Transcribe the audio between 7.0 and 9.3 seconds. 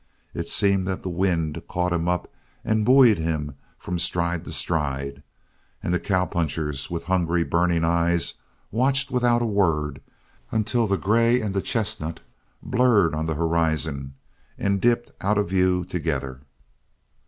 hungry, burning eyes watched